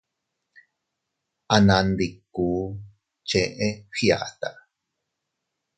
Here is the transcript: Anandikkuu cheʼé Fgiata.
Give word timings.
Anandikkuu 1.55 2.59
cheʼé 3.27 3.69
Fgiata. 3.93 4.49